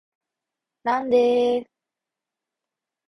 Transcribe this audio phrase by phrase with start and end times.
[0.83, 1.67] なんでーーー